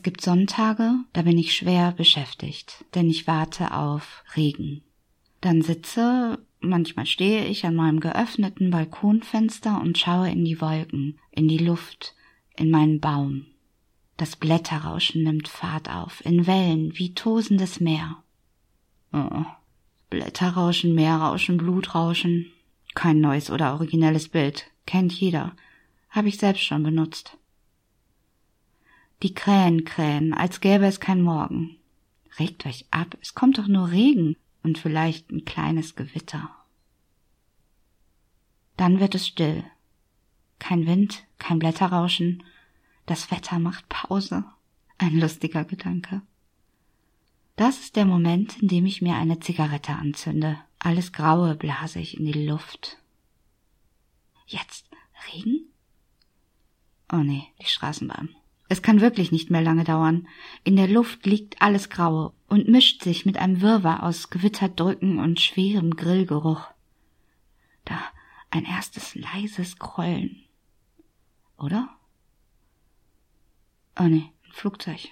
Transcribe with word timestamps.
gibt 0.00 0.22
Sonntage, 0.22 0.94
da 1.12 1.22
bin 1.22 1.36
ich 1.36 1.54
schwer 1.54 1.92
beschäftigt, 1.92 2.84
denn 2.94 3.10
ich 3.10 3.26
warte 3.26 3.74
auf 3.74 4.24
Regen. 4.36 4.82
Dann 5.42 5.60
sitze, 5.60 6.38
manchmal 6.60 7.04
stehe 7.04 7.44
ich 7.46 7.66
an 7.66 7.74
meinem 7.74 8.00
geöffneten 8.00 8.70
Balkonfenster 8.70 9.80
und 9.80 9.98
schaue 9.98 10.30
in 10.30 10.44
die 10.44 10.60
Wolken, 10.60 11.18
in 11.30 11.48
die 11.48 11.58
Luft, 11.58 12.14
in 12.56 12.70
meinen 12.70 13.00
Baum. 13.00 13.46
Das 14.16 14.36
Blätterrauschen 14.36 15.24
nimmt 15.24 15.48
Fahrt 15.48 15.90
auf, 15.90 16.24
in 16.24 16.46
Wellen 16.46 16.96
wie 16.96 17.12
tosendes 17.12 17.80
Meer. 17.80 18.22
Oh, 19.12 19.44
Blätterrauschen, 20.08 20.94
Meerrauschen, 20.94 21.56
Blutrauschen. 21.56 22.52
Kein 22.94 23.20
neues 23.20 23.50
oder 23.50 23.72
originelles 23.72 24.28
Bild, 24.28 24.70
kennt 24.86 25.12
jeder, 25.12 25.56
habe 26.10 26.28
ich 26.28 26.38
selbst 26.38 26.62
schon 26.62 26.82
benutzt. 26.82 27.36
Die 29.22 29.34
Krähen 29.34 29.84
krähen, 29.84 30.34
als 30.34 30.60
gäbe 30.60 30.84
es 30.86 30.98
kein 30.98 31.22
Morgen. 31.22 31.76
Regt 32.40 32.66
euch 32.66 32.86
ab, 32.90 33.16
es 33.20 33.34
kommt 33.34 33.58
doch 33.58 33.68
nur 33.68 33.90
Regen 33.90 34.36
und 34.64 34.78
vielleicht 34.78 35.30
ein 35.30 35.44
kleines 35.44 35.94
Gewitter. 35.94 36.50
Dann 38.76 38.98
wird 38.98 39.14
es 39.14 39.26
still. 39.26 39.64
Kein 40.58 40.86
Wind, 40.86 41.24
kein 41.38 41.60
Blätterrauschen. 41.60 42.42
Das 43.06 43.30
Wetter 43.30 43.60
macht 43.60 43.88
Pause. 43.88 44.44
Ein 44.98 45.20
lustiger 45.20 45.64
Gedanke. 45.64 46.22
Das 47.54 47.78
ist 47.80 47.96
der 47.96 48.06
Moment, 48.06 48.60
in 48.60 48.68
dem 48.68 48.86
ich 48.86 49.02
mir 49.02 49.14
eine 49.14 49.38
Zigarette 49.38 49.92
anzünde. 49.92 50.58
Alles 50.78 51.12
Graue 51.12 51.54
blase 51.54 52.00
ich 52.00 52.18
in 52.18 52.24
die 52.24 52.46
Luft. 52.46 52.98
Jetzt 54.46 54.86
Regen? 55.28 55.66
Oh 57.12 57.18
nee, 57.18 57.44
die 57.60 57.66
Straßenbahn. 57.66 58.34
Es 58.72 58.80
kann 58.80 59.02
wirklich 59.02 59.32
nicht 59.32 59.50
mehr 59.50 59.60
lange 59.60 59.84
dauern. 59.84 60.26
In 60.64 60.76
der 60.76 60.88
Luft 60.88 61.26
liegt 61.26 61.60
alles 61.60 61.90
Graue 61.90 62.32
und 62.48 62.68
mischt 62.68 63.02
sich 63.02 63.26
mit 63.26 63.36
einem 63.36 63.60
Wirrwarr 63.60 64.02
aus 64.02 64.30
Gewitterdrücken 64.30 65.18
und 65.18 65.40
schwerem 65.40 65.94
Grillgeruch. 65.94 66.68
Da 67.84 68.02
ein 68.48 68.64
erstes 68.64 69.14
leises 69.14 69.78
Grollen. 69.78 70.44
Oder? 71.58 71.86
Oh 74.00 74.04
nee, 74.04 74.32
ein 74.46 74.52
Flugzeug. 74.52 75.10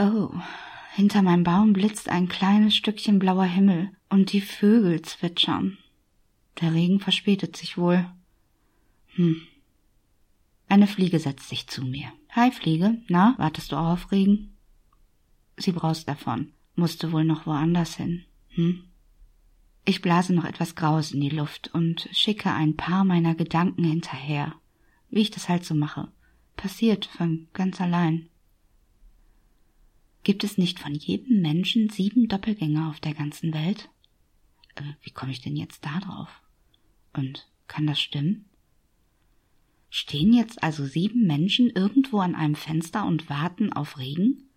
Oh, 0.00 0.30
hinter 0.96 1.22
meinem 1.22 1.44
Baum 1.44 1.74
blitzt 1.74 2.08
ein 2.08 2.28
kleines 2.28 2.74
Stückchen 2.74 3.20
blauer 3.20 3.44
Himmel 3.44 3.92
und 4.08 4.32
die 4.32 4.40
Vögel 4.40 5.00
zwitschern. 5.02 5.78
Der 6.60 6.74
Regen 6.74 6.98
verspätet 6.98 7.56
sich 7.56 7.78
wohl. 7.78 8.10
Hm, 9.14 9.46
eine 10.70 10.86
Fliege 10.86 11.18
setzt 11.18 11.48
sich 11.48 11.66
zu 11.66 11.84
mir. 11.84 12.12
Hi, 12.30 12.52
Fliege. 12.52 13.02
Na, 13.08 13.34
wartest 13.38 13.72
du 13.72 13.76
auf 13.76 14.12
Regen? 14.12 14.56
Sie 15.56 15.72
braust 15.72 16.08
davon. 16.08 16.52
Musste 16.76 17.10
wohl 17.10 17.24
noch 17.24 17.44
woanders 17.44 17.96
hin. 17.96 18.24
Hm? 18.50 18.84
Ich 19.84 20.00
blase 20.00 20.32
noch 20.32 20.44
etwas 20.44 20.76
Graues 20.76 21.10
in 21.10 21.20
die 21.20 21.28
Luft 21.28 21.74
und 21.74 22.08
schicke 22.12 22.52
ein 22.52 22.76
paar 22.76 23.04
meiner 23.04 23.34
Gedanken 23.34 23.82
hinterher. 23.82 24.54
Wie 25.10 25.20
ich 25.20 25.32
das 25.32 25.48
halt 25.48 25.64
so 25.64 25.74
mache. 25.74 26.08
Passiert 26.56 27.06
von 27.06 27.48
ganz 27.52 27.80
allein. 27.80 28.28
Gibt 30.22 30.44
es 30.44 30.56
nicht 30.56 30.78
von 30.78 30.94
jedem 30.94 31.42
Menschen 31.42 31.90
sieben 31.90 32.28
Doppelgänger 32.28 32.90
auf 32.90 33.00
der 33.00 33.14
ganzen 33.14 33.52
Welt? 33.52 33.88
Äh, 34.76 34.82
wie 35.02 35.10
komme 35.10 35.32
ich 35.32 35.40
denn 35.40 35.56
jetzt 35.56 35.84
da 35.84 35.98
drauf? 35.98 36.28
Und 37.12 37.48
kann 37.66 37.88
das 37.88 38.00
stimmen? 38.00 38.44
Stehen 39.90 40.32
jetzt 40.32 40.62
also 40.62 40.86
sieben 40.86 41.26
Menschen 41.26 41.68
irgendwo 41.68 42.20
an 42.20 42.36
einem 42.36 42.54
Fenster 42.54 43.04
und 43.04 43.28
warten 43.28 43.72
auf 43.72 43.98
Regen? 43.98 44.48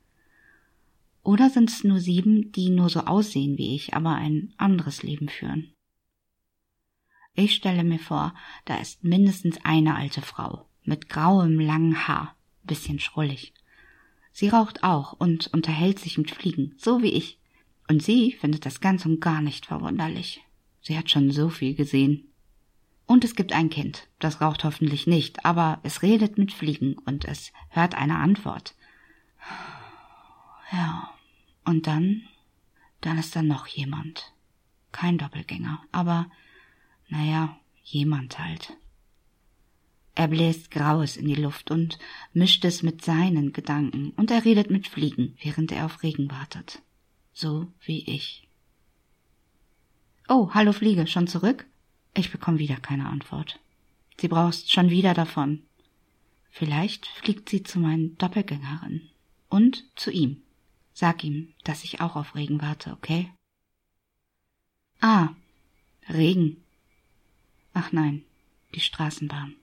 Oder 1.24 1.50
sind 1.50 1.70
es 1.70 1.84
nur 1.84 2.00
sieben, 2.00 2.52
die 2.52 2.70
nur 2.70 2.90
so 2.90 3.02
aussehen 3.02 3.58
wie 3.58 3.76
ich, 3.76 3.96
aber 3.96 4.16
ein 4.16 4.54
anderes 4.58 5.02
Leben 5.02 5.30
führen? 5.30 5.74
Ich 7.34 7.56
stelle 7.56 7.84
mir 7.84 7.98
vor, 7.98 8.36
da 8.66 8.78
ist 8.78 9.04
mindestens 9.04 9.58
eine 9.64 9.96
alte 9.96 10.22
Frau 10.22 10.70
mit 10.84 11.10
grauem 11.10 11.60
langen 11.60 12.08
Haar, 12.08 12.36
bisschen 12.64 13.00
schrullig. 13.00 13.54
Sie 14.32 14.50
raucht 14.50 14.84
auch 14.84 15.14
und 15.14 15.48
unterhält 15.48 16.00
sich 16.00 16.18
mit 16.18 16.30
Fliegen, 16.30 16.76
so 16.78 17.02
wie 17.02 17.14
ich. 17.14 17.40
Und 17.88 18.04
sie 18.04 18.34
findet 18.34 18.66
das 18.66 18.82
ganz 18.82 19.06
und 19.06 19.20
gar 19.20 19.42
nicht 19.42 19.66
verwunderlich. 19.66 20.42
Sie 20.82 20.98
hat 20.98 21.10
schon 21.10 21.32
so 21.32 21.50
viel 21.50 21.74
gesehen. 21.74 22.33
Und 23.06 23.24
es 23.24 23.36
gibt 23.36 23.52
ein 23.54 23.70
Kind, 23.70 24.08
das 24.20 24.42
raucht 24.42 24.64
hoffentlich 24.64 25.08
nicht, 25.08 25.46
aber 25.46 25.80
es 25.84 26.02
redet 26.02 26.38
mit 26.38 26.54
Fliegen 26.54 26.98
und 27.00 27.26
es 27.26 27.52
hört 27.70 27.96
eine 27.96 28.18
Antwort. 28.18 28.76
Ja, 30.72 31.14
und 31.66 31.86
dann, 31.88 32.24
dann 33.02 33.18
ist 33.18 33.36
da 33.36 33.42
noch 33.42 33.68
jemand. 33.68 34.34
Kein 34.92 35.18
Doppelgänger, 35.18 35.82
aber, 35.92 36.30
naja, 37.10 37.58
jemand 37.84 38.40
halt. 38.40 38.78
Er 40.16 40.28
bläst 40.28 40.70
Graues 40.72 41.18
in 41.18 41.28
die 41.28 41.36
Luft 41.36 41.72
und 41.72 41.98
mischt 42.34 42.64
es 42.66 42.84
mit 42.84 43.04
seinen 43.04 43.52
Gedanken, 43.52 44.12
und 44.12 44.32
er 44.32 44.46
redet 44.46 44.70
mit 44.70 44.88
Fliegen, 44.88 45.36
während 45.42 45.72
er 45.72 45.86
auf 45.86 46.04
Regen 46.04 46.30
wartet. 46.30 46.82
So 47.34 47.68
wie 47.82 48.06
ich. 48.06 48.48
Oh, 50.30 50.52
hallo 50.54 50.72
Fliege, 50.72 51.08
schon 51.08 51.28
zurück? 51.28 51.66
Ich 52.14 52.32
bekomme 52.32 52.60
wieder 52.60 52.78
keine 52.78 53.08
Antwort. 53.08 53.60
Sie 54.20 54.28
braust 54.28 54.72
schon 54.72 54.90
wieder 54.90 55.14
davon. 55.14 55.64
Vielleicht 56.52 57.08
fliegt 57.08 57.50
sie 57.50 57.64
zu 57.64 57.80
meinen 57.80 58.18
Doppelgängerin. 58.18 59.10
Und 59.50 59.86
zu 59.96 60.12
ihm. 60.12 60.44
Sag 60.94 61.24
ihm, 61.24 61.54
dass 61.64 61.84
ich 61.84 62.02
auch 62.02 62.16
auf 62.16 62.36
Regen 62.36 62.62
warte, 62.62 62.92
okay? 62.92 63.32
Ah, 65.02 65.30
Regen. 66.10 66.64
Ach 67.74 67.92
nein, 67.92 68.24
die 68.76 68.80
Straßenbahn. 68.80 69.56